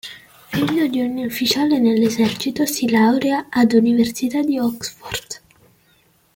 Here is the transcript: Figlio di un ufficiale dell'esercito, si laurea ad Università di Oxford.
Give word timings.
Figlio 0.47 0.87
di 0.87 0.99
un 0.99 1.19
ufficiale 1.19 1.79
dell'esercito, 1.79 2.65
si 2.65 2.89
laurea 2.89 3.45
ad 3.51 3.73
Università 3.73 4.41
di 4.41 4.57
Oxford. 4.57 5.41